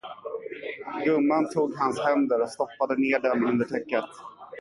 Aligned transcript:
Gumman 1.03 1.49
tog 1.49 1.75
hans 1.75 1.99
händer 1.99 2.41
och 2.41 2.49
stoppade 2.49 2.95
ned 2.95 3.21
dem 3.21 3.45
under 3.47 3.65
täcket. 3.65 4.05